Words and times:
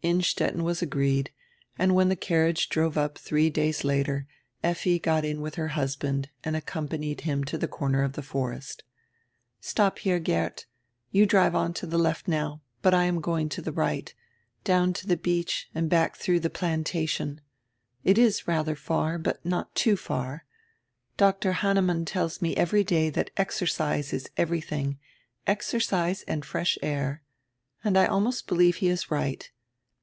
Innstetten 0.00 0.62
was 0.62 0.80
agreed, 0.80 1.32
and 1.76 1.92
when 1.92 2.08
the 2.08 2.14
carriage 2.14 2.68
drove 2.68 2.96
up 2.96 3.18
three 3.18 3.50
days 3.50 3.82
later 3.82 4.28
Effi 4.62 5.00
got 5.00 5.24
in 5.24 5.40
with 5.40 5.56
her 5.56 5.68
husband 5.74 6.30
and 6.44 6.54
accom 6.54 6.86
panied 6.86 7.22
him 7.22 7.42
to 7.42 7.58
the 7.58 7.66
corner 7.66 8.04
of 8.04 8.12
the 8.12 8.22
forest. 8.22 8.84
"Stop 9.58 9.98
here, 9.98 10.20
Geert 10.20 10.66
You 11.10 11.26
drive 11.26 11.56
on 11.56 11.74
to 11.74 11.84
the 11.84 11.98
left 11.98 12.28
now, 12.28 12.62
but 12.80 12.94
I 12.94 13.04
am 13.06 13.20
going 13.20 13.48
to 13.48 13.60
the 13.60 13.72
right, 13.72 14.14
down 14.62 14.92
to 14.92 15.06
the 15.08 15.16
beach 15.16 15.68
and 15.74 15.90
back 15.90 16.14
through 16.14 16.38
tire 16.38 16.50
'Plantation.' 16.50 17.40
It 18.04 18.18
is 18.18 18.46
rather 18.46 18.76
far, 18.76 19.18
but 19.18 19.44
not 19.44 19.74
too 19.74 19.96
far. 19.96 20.44
Dr. 21.16 21.54
Hannemann 21.54 22.04
tells 22.06 22.40
me 22.40 22.56
every 22.56 22.84
day 22.84 23.10
that 23.10 23.32
exercise 23.36 24.12
is 24.12 24.30
everything, 24.36 25.00
exercise 25.48 26.22
and 26.28 26.44
fresh 26.44 26.78
air. 26.82 27.24
And 27.82 27.98
I 27.98 28.06
almost 28.06 28.46
believe 28.46 28.76
he 28.76 28.86
is 28.86 29.10
right. 29.10 29.50